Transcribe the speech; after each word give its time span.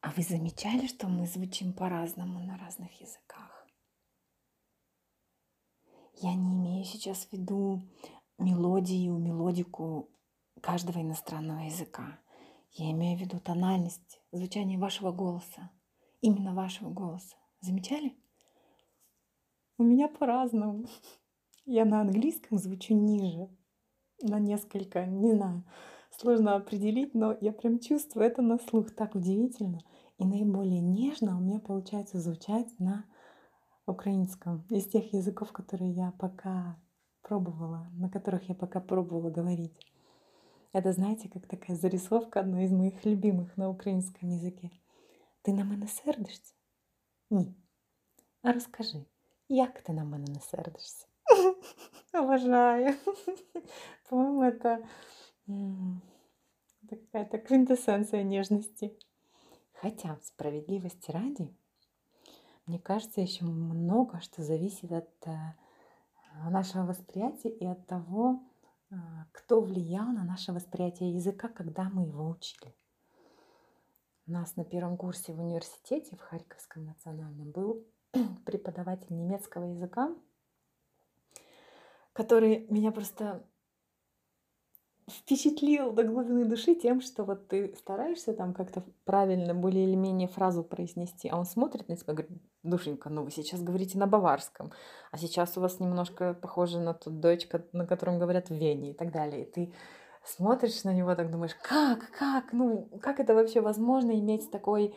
А 0.00 0.10
вы 0.12 0.22
замечали, 0.22 0.86
что 0.86 1.08
мы 1.08 1.26
звучим 1.26 1.72
по-разному 1.72 2.38
на 2.38 2.56
разных 2.56 3.00
языках? 3.00 3.66
Я 6.20 6.34
не 6.34 6.54
имею 6.54 6.84
сейчас 6.84 7.26
в 7.26 7.32
виду 7.32 7.82
мелодию, 8.38 9.18
мелодику 9.18 10.08
каждого 10.60 11.00
иностранного 11.00 11.64
языка. 11.64 12.20
Я 12.72 12.92
имею 12.92 13.18
в 13.18 13.20
виду 13.20 13.40
тональность, 13.40 14.20
звучание 14.30 14.78
вашего 14.78 15.10
голоса. 15.10 15.70
Именно 16.20 16.54
вашего 16.54 16.90
голоса. 16.90 17.36
Замечали? 17.60 18.16
У 19.78 19.82
меня 19.82 20.08
по-разному. 20.08 20.86
Я 21.64 21.84
на 21.84 22.00
английском 22.00 22.58
звучу 22.58 22.94
ниже. 22.94 23.48
На 24.22 24.38
несколько, 24.38 25.06
не 25.06 25.32
знаю, 25.32 25.64
сложно 26.20 26.56
определить, 26.56 27.14
но 27.14 27.36
я 27.40 27.52
прям 27.52 27.78
чувствую 27.78 28.26
это 28.26 28.42
на 28.42 28.58
слух. 28.58 28.94
Так 28.94 29.14
удивительно. 29.14 29.80
И 30.18 30.24
наиболее 30.24 30.80
нежно 30.80 31.36
у 31.36 31.40
меня 31.40 31.60
получается 31.60 32.18
звучать 32.18 32.78
на 32.80 33.04
украинском. 33.86 34.66
Из 34.70 34.86
тех 34.86 35.12
языков, 35.12 35.52
которые 35.52 35.92
я 35.92 36.12
пока 36.18 36.76
пробовала, 37.22 37.88
на 37.92 38.10
которых 38.10 38.48
я 38.48 38.54
пока 38.54 38.80
пробовала 38.80 39.30
говорить. 39.30 39.72
Это, 40.72 40.92
знаете, 40.92 41.28
как 41.28 41.46
такая 41.46 41.76
зарисовка 41.76 42.40
одной 42.40 42.64
из 42.64 42.72
моих 42.72 43.04
любимых 43.04 43.56
на 43.56 43.70
украинском 43.70 44.28
языке. 44.28 44.70
Ти 45.42 45.52
на 45.52 45.64
мене 45.64 45.88
сердишся? 45.88 46.54
Ні. 47.30 47.54
А 48.42 48.52
розкажи, 48.52 49.04
як 49.48 49.80
ти 49.80 49.92
на 49.92 50.04
мене 50.04 50.26
не 50.28 50.40
сердишся? 50.40 51.06
Обожаю. 52.12 52.94
По-моему, 54.10 54.42
это 54.42 54.78
какая-то 56.88 57.38
квинтэссенция 57.38 58.22
нежности. 58.22 58.96
Хотя, 59.72 60.18
справедливости 60.22 61.10
ради, 61.10 61.54
мне 62.66 62.78
кажется, 62.78 63.20
еще 63.20 63.44
много 63.44 64.20
что 64.20 64.42
зависит 64.42 64.92
от 64.92 65.08
э, 65.26 65.34
нашего 66.50 66.84
восприятия 66.84 67.48
и 67.48 67.64
от 67.64 67.86
того, 67.86 68.42
э, 68.90 68.94
кто 69.32 69.60
влиял 69.60 70.06
на 70.06 70.24
наше 70.24 70.52
восприятие 70.52 71.14
языка, 71.14 71.48
когда 71.48 71.88
мы 71.88 72.06
его 72.06 72.28
учили. 72.28 72.74
У 74.26 74.32
нас 74.32 74.56
на 74.56 74.64
первом 74.64 74.98
курсе 74.98 75.32
в 75.32 75.40
университете 75.40 76.16
в 76.16 76.20
Харьковском 76.20 76.84
национальном 76.84 77.50
был 77.50 77.86
преподаватель 78.44 79.16
немецкого 79.16 79.64
языка, 79.64 80.14
который 82.12 82.66
меня 82.68 82.92
просто 82.92 83.46
впечатлил 85.08 85.92
до 85.92 86.04
глубины 86.04 86.44
души 86.44 86.74
тем, 86.74 87.00
что 87.00 87.24
вот 87.24 87.48
ты 87.48 87.74
стараешься 87.76 88.32
там 88.32 88.54
как-то 88.54 88.84
правильно 89.04 89.54
более 89.54 89.84
или 89.84 89.94
менее 89.94 90.28
фразу 90.28 90.62
произнести, 90.62 91.28
а 91.28 91.38
он 91.38 91.44
смотрит 91.44 91.88
на 91.88 91.96
тебя 91.96 92.12
и 92.12 92.16
говорит, 92.16 92.42
душенька, 92.62 93.08
ну 93.08 93.24
вы 93.24 93.30
сейчас 93.30 93.62
говорите 93.62 93.98
на 93.98 94.06
баварском, 94.06 94.72
а 95.10 95.18
сейчас 95.18 95.56
у 95.56 95.60
вас 95.60 95.80
немножко 95.80 96.34
похоже 96.34 96.78
на 96.80 96.94
тот 96.94 97.20
дочь, 97.20 97.48
на 97.72 97.86
котором 97.86 98.18
говорят 98.18 98.50
в 98.50 98.54
Вене 98.54 98.90
и 98.90 98.94
так 98.94 99.12
далее. 99.12 99.44
И 99.44 99.50
ты 99.50 99.74
смотришь 100.24 100.84
на 100.84 100.92
него, 100.92 101.14
так 101.14 101.30
думаешь, 101.30 101.56
как, 101.62 102.10
как, 102.18 102.52
ну, 102.52 102.88
как 103.00 103.20
это 103.20 103.34
вообще 103.34 103.60
возможно 103.60 104.12
иметь 104.12 104.50
такой, 104.50 104.94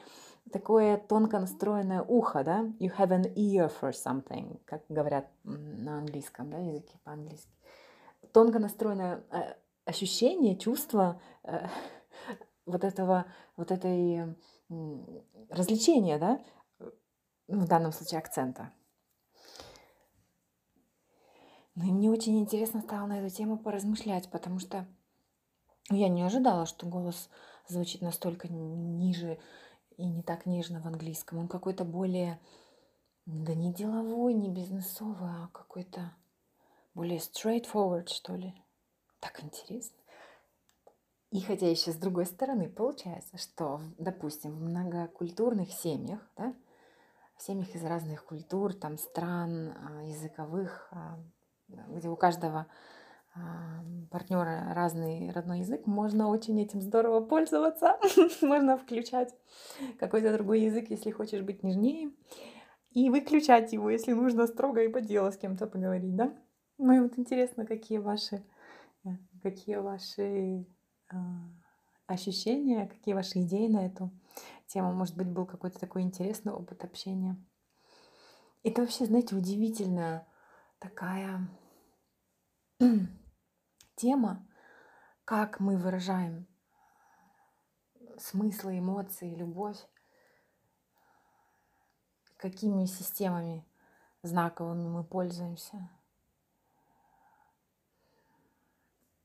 такое 0.51 0.97
тонко 0.97 1.39
настроенное 1.39 2.01
ухо, 2.01 2.43
да? 2.43 2.61
You 2.79 2.91
have 2.97 3.09
an 3.09 3.33
ear 3.35 3.71
for 3.81 3.91
something, 3.91 4.59
как 4.65 4.83
говорят 4.89 5.27
на 5.43 5.99
английском, 5.99 6.49
да, 6.49 6.57
языке 6.57 6.99
по-английски. 7.03 7.51
Тонко 8.33 8.59
настроенное 8.59 9.23
э, 9.31 9.55
ощущение, 9.91 10.57
чувство 10.57 11.21
э, 11.43 11.67
вот 12.65 12.83
этого, 12.83 13.25
вот 13.55 13.71
этой 13.71 14.35
развлечения, 15.49 16.17
да, 16.17 16.43
в 17.47 17.67
данном 17.67 17.91
случае 17.91 18.19
акцента. 18.19 18.71
Ну 21.75 21.85
и 21.85 21.91
мне 21.91 22.09
очень 22.09 22.39
интересно 22.39 22.81
стало 22.81 23.07
на 23.07 23.19
эту 23.19 23.33
тему 23.33 23.57
поразмышлять, 23.57 24.29
потому 24.29 24.59
что 24.59 24.87
я 25.89 26.09
не 26.09 26.21
ожидала, 26.21 26.65
что 26.65 26.85
голос 26.85 27.29
звучит 27.67 28.01
настолько 28.01 28.47
ниже 28.49 29.39
и 29.97 30.05
не 30.05 30.21
так 30.21 30.45
нежно 30.45 30.81
в 30.81 30.85
английском. 30.85 31.39
Он 31.39 31.47
какой-то 31.47 31.85
более, 31.85 32.39
да 33.25 33.53
не 33.53 33.73
деловой, 33.73 34.33
не 34.33 34.49
бизнесовый, 34.49 35.29
а 35.29 35.49
какой-то 35.53 36.13
более 36.93 37.19
straightforward, 37.19 38.07
что 38.07 38.35
ли. 38.35 38.53
Так 39.21 39.41
интересно. 39.43 39.95
И 41.31 41.39
хотя 41.39 41.69
еще 41.69 41.91
с 41.91 41.95
другой 41.95 42.25
стороны 42.25 42.69
получается, 42.69 43.37
что, 43.37 43.79
допустим, 43.97 44.51
в 44.51 44.61
многокультурных 44.61 45.71
семьях, 45.71 46.19
да, 46.35 46.53
в 47.37 47.41
семьях 47.41 47.73
из 47.73 47.85
разных 47.85 48.25
культур, 48.25 48.73
там, 48.73 48.97
стран, 48.97 49.73
а, 49.77 50.03
языковых, 50.03 50.89
а, 50.91 51.17
где 51.69 52.09
у 52.09 52.17
каждого 52.17 52.67
а, 53.33 53.39
партнера 54.11 54.73
разный 54.73 55.31
родной 55.31 55.59
язык, 55.59 55.87
можно 55.87 56.27
очень 56.27 56.61
этим 56.61 56.81
здорово 56.81 57.21
пользоваться. 57.21 57.97
можно 58.41 58.77
включать 58.77 59.33
какой-то 59.99 60.33
другой 60.33 60.61
язык, 60.61 60.89
если 60.89 61.11
хочешь 61.11 61.41
быть 61.41 61.63
нежнее, 61.63 62.11
и 62.91 63.09
выключать 63.09 63.71
его, 63.71 63.89
если 63.89 64.11
нужно 64.11 64.47
строго 64.47 64.83
и 64.83 64.89
по 64.89 64.99
делу 64.99 65.31
с 65.31 65.37
кем-то 65.37 65.65
поговорить, 65.65 66.15
да? 66.15 66.33
Ну 66.77 66.93
и 66.93 66.99
вот 66.99 67.17
интересно, 67.17 67.65
какие 67.65 67.99
ваши, 67.99 68.43
какие 69.41 69.75
ваши 69.77 70.65
э, 71.11 71.15
ощущения, 72.07 72.87
какие 72.87 73.13
ваши 73.13 73.41
идеи 73.41 73.67
на 73.67 73.85
эту 73.85 74.11
тему. 74.67 74.93
Может 74.93 75.15
быть, 75.17 75.27
был 75.27 75.45
какой-то 75.45 75.79
такой 75.79 76.03
интересный 76.03 76.53
опыт 76.53 76.83
общения. 76.83 77.37
Это 78.63 78.81
вообще, 78.81 79.05
знаете, 79.05 79.35
удивительная 79.35 80.27
такая 80.79 81.47
тема, 83.95 84.47
как 85.25 85.59
мы 85.59 85.77
выражаем 85.77 86.47
смыслы, 88.17 88.79
эмоции, 88.79 89.33
любовь, 89.33 89.77
какими 92.37 92.85
системами 92.85 93.65
знаковыми 94.23 94.87
мы 94.87 95.03
пользуемся. 95.03 95.89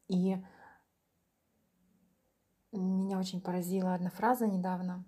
И 0.09 0.37
меня 2.73 3.19
очень 3.19 3.41
поразила 3.41 3.95
одна 3.95 4.11
фраза 4.11 4.47
недавно. 4.47 5.05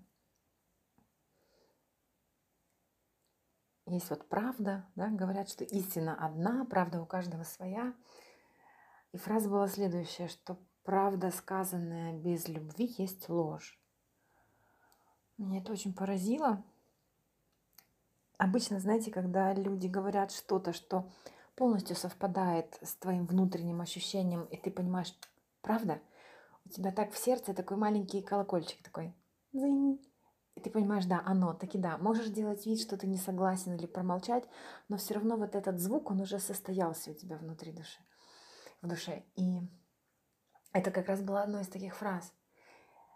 Есть 3.86 4.10
вот 4.10 4.28
правда, 4.28 4.86
да, 4.96 5.08
говорят, 5.08 5.48
что 5.48 5.64
истина 5.64 6.14
одна, 6.14 6.64
правда 6.66 7.00
у 7.00 7.06
каждого 7.06 7.42
своя. 7.42 7.94
И 9.12 9.16
фраза 9.16 9.48
была 9.48 9.66
следующая, 9.68 10.28
что 10.28 10.58
правда, 10.82 11.30
сказанная 11.30 12.12
без 12.12 12.48
любви, 12.48 12.94
есть 12.98 13.28
ложь. 13.28 13.80
Меня 15.38 15.60
это 15.60 15.72
очень 15.72 15.94
поразило. 15.94 16.62
Обычно, 18.36 18.78
знаете, 18.78 19.10
когда 19.10 19.54
люди 19.54 19.86
говорят 19.86 20.32
что-то, 20.32 20.72
что 20.72 21.10
полностью 21.58 21.96
совпадает 21.96 22.78
с 22.82 22.94
твоим 22.94 23.26
внутренним 23.26 23.80
ощущением, 23.80 24.44
и 24.44 24.56
ты 24.56 24.70
понимаешь, 24.70 25.12
правда, 25.60 26.00
у 26.64 26.68
тебя 26.68 26.92
так 26.92 27.12
в 27.12 27.18
сердце 27.18 27.52
такой 27.52 27.76
маленький 27.76 28.22
колокольчик 28.22 28.80
такой. 28.84 29.12
Зынь. 29.52 30.00
И 30.54 30.60
ты 30.60 30.70
понимаешь, 30.70 31.06
да, 31.06 31.20
оно, 31.26 31.54
таки 31.54 31.76
да. 31.76 31.98
Можешь 31.98 32.28
делать 32.28 32.64
вид, 32.64 32.80
что 32.80 32.96
ты 32.96 33.08
не 33.08 33.16
согласен 33.16 33.74
или 33.74 33.86
промолчать, 33.86 34.44
но 34.88 34.98
все 34.98 35.14
равно 35.14 35.36
вот 35.36 35.56
этот 35.56 35.80
звук, 35.80 36.10
он 36.10 36.20
уже 36.20 36.38
состоялся 36.38 37.10
у 37.10 37.14
тебя 37.14 37.36
внутри 37.36 37.72
души 37.72 37.98
в 38.80 38.86
душе. 38.86 39.24
И 39.34 39.58
это 40.72 40.92
как 40.92 41.08
раз 41.08 41.22
была 41.22 41.42
одной 41.42 41.62
из 41.62 41.68
таких 41.68 41.96
фраз. 41.96 42.32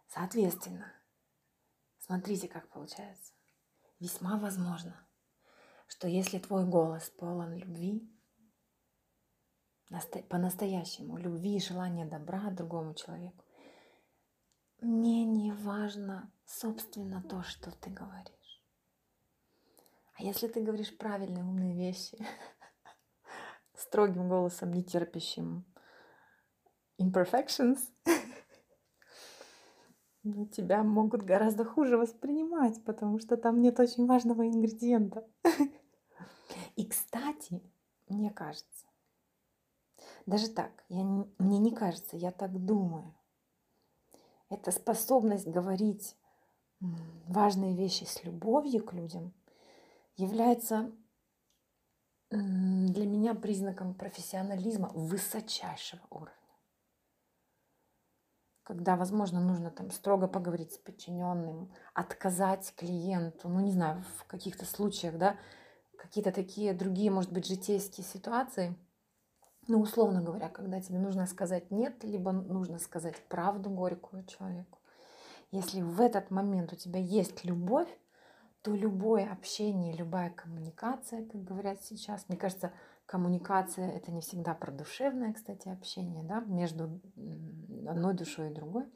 Соответственно, 0.09 0.93
смотрите, 1.99 2.49
как 2.49 2.69
получается. 2.71 3.33
Весьма 4.01 4.37
возможно, 4.37 4.97
что 5.87 6.09
если 6.09 6.41
твой 6.41 6.67
голос 6.67 7.09
полон 7.11 7.55
любви, 7.55 8.09
по-настоящему 10.29 11.19
любви 11.19 11.57
и 11.57 11.61
желания 11.61 12.07
добра 12.07 12.51
другому 12.51 12.95
человеку, 12.95 13.45
мне 14.81 15.25
не 15.25 15.53
важно, 15.53 16.33
собственно, 16.45 17.23
то, 17.23 17.43
что 17.43 17.71
ты 17.71 17.91
говоришь. 17.91 18.63
А 20.19 20.23
если 20.23 20.49
ты 20.49 20.61
говоришь 20.61 20.97
правильные, 20.97 21.45
умные 21.45 21.75
вещи, 21.75 22.19
строгим 23.75 24.29
голосом, 24.29 24.73
не 24.73 24.83
терпящим 24.83 25.65
imperfections, 27.01 27.79
ну, 30.25 30.47
тебя 30.47 30.83
могут 30.83 31.23
гораздо 31.23 31.65
хуже 31.65 31.97
воспринимать, 31.97 32.83
потому 32.85 33.19
что 33.19 33.37
там 33.37 33.61
нет 33.61 33.79
очень 33.79 34.07
важного 34.07 34.49
ингредиента. 34.49 35.27
И, 36.77 36.87
кстати, 36.87 37.63
мне 38.09 38.31
кажется, 38.31 38.87
даже 40.27 40.49
так, 40.49 40.85
я, 40.89 41.03
мне 41.05 41.59
не 41.59 41.75
кажется, 41.75 42.17
я 42.17 42.31
так 42.31 42.65
думаю, 42.65 43.15
это 44.49 44.71
способность 44.71 45.49
говорить 45.49 46.17
важные 46.81 47.75
вещи 47.75 48.05
с 48.05 48.23
любовью 48.25 48.85
к 48.85 48.93
людям 48.93 49.33
является 50.17 50.93
для 52.31 53.07
меня 53.07 53.35
признаком 53.35 53.95
профессионализма 53.95 54.91
высочайшего 54.95 56.03
уровня. 56.11 56.33
Когда, 58.63 58.97
возможно, 58.97 59.41
нужно 59.41 59.71
там 59.71 59.91
строго 59.91 60.29
поговорить 60.29 60.73
с 60.73 60.79
подчиненным, 60.79 61.73
отказать 61.95 62.73
клиенту, 62.77 63.49
ну 63.49 63.61
не 63.61 63.73
знаю, 63.73 64.05
в 64.19 64.25
каких-то 64.25 64.65
случаях, 64.65 65.19
да, 65.19 65.37
какие-то 65.99 66.33
такие 66.33 66.73
другие, 66.73 67.11
может 67.11 67.33
быть, 67.33 67.47
житейские 67.47 68.07
ситуации. 68.07 68.77
Ну, 69.69 69.81
условно 69.81 70.23
говоря, 70.23 70.49
когда 70.49 70.81
тебе 70.81 70.99
нужно 70.99 71.27
сказать 71.27 71.71
нет, 71.71 72.03
либо 72.03 72.33
нужно 72.33 72.79
сказать 72.79 73.17
правду 73.29 73.71
горькую 73.71 74.25
человеку. 74.25 74.79
Если 75.53 75.83
в 75.83 76.01
этот 76.01 76.31
момент 76.31 76.73
у 76.73 76.77
тебя 76.77 76.99
есть 76.99 77.45
любовь, 77.45 77.89
то 78.63 78.75
любое 78.75 79.31
общение, 79.31 79.93
любая 79.93 80.31
коммуникация, 80.31 81.27
как 81.27 81.45
говорят 81.45 81.83
сейчас, 81.83 82.29
мне 82.29 82.39
кажется, 82.39 82.73
коммуникация 83.07 83.91
это 83.91 84.13
не 84.13 84.21
всегда 84.21 84.55
про 84.55 84.71
душевное, 84.73 85.33
кстати, 85.33 85.69
общение, 85.69 86.25
да, 86.25 86.41
между 86.41 87.01
одной 87.87 88.15
душой 88.15 88.51
и 88.51 88.55
другой, 88.55 88.87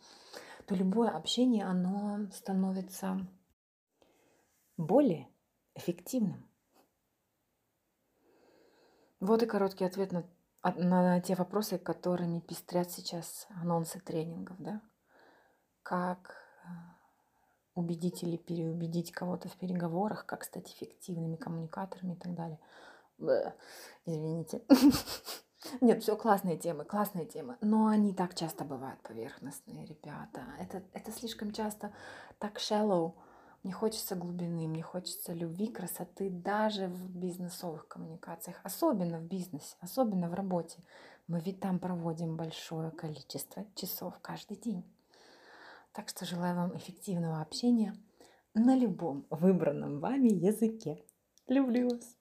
то 0.67 0.75
любое 0.75 1.11
общение, 1.11 1.65
оно 1.65 2.29
становится 2.33 3.27
более 4.77 5.29
эффективным. 5.75 6.49
Вот 9.21 9.43
и 9.43 9.47
короткий 9.47 9.85
ответ 9.85 10.13
на, 10.13 10.25
на 10.77 11.21
те 11.21 11.35
вопросы, 11.35 11.79
которыми 11.79 12.41
пестрят 12.41 12.91
сейчас 12.91 13.47
анонсы 13.61 14.01
тренингов, 14.01 14.57
да, 14.59 14.81
как 15.83 16.37
убедить 17.75 18.23
или 18.23 18.37
переубедить 18.37 19.13
кого-то 19.13 19.49
в 19.49 19.57
переговорах, 19.57 20.27
как 20.27 20.45
стать 20.45 20.71
эффективными 20.73 21.37
коммуникаторами 21.37 22.15
и 22.15 22.17
так 22.17 22.35
далее. 22.35 22.59
Извините. 24.07 24.63
Нет, 25.81 26.03
все 26.03 26.17
классные 26.17 26.57
темы, 26.57 26.85
классные 26.85 27.27
темы, 27.27 27.57
но 27.61 27.87
они 27.87 28.15
так 28.15 28.35
часто 28.35 28.65
бывают 28.65 29.01
поверхностные, 29.03 29.85
ребята. 29.85 30.45
Это, 30.59 30.83
это 30.93 31.13
слишком 31.13 31.53
часто 31.53 31.93
так 32.39 32.57
shallow. 32.57 33.15
Мне 33.67 33.75
хочется 33.75 34.15
глубины, 34.15 34.69
мне 34.69 34.81
хочется 34.81 35.33
любви, 35.33 35.67
красоты 35.67 36.31
даже 36.31 36.87
в 36.87 37.11
бизнесовых 37.11 37.89
коммуникациях, 37.89 38.61
особенно 38.63 39.19
в 39.19 39.25
бизнесе, 39.25 39.75
особенно 39.81 40.29
в 40.31 40.35
работе. 40.35 40.85
Мы 41.27 41.41
ведь 41.41 41.59
там 41.59 41.81
проводим 41.81 42.37
большое 42.37 42.93
количество 42.93 43.67
часов 43.75 44.15
каждый 44.23 44.57
день. 44.57 44.85
Так 45.93 46.09
что 46.11 46.25
желаю 46.25 46.55
вам 46.55 46.77
эффективного 46.77 47.41
общения 47.41 47.97
на 48.55 48.77
любом 48.77 49.27
выбранном 49.31 49.99
вами 49.99 50.29
языке. 50.29 51.05
Люблю 51.49 51.89
вас. 51.89 52.17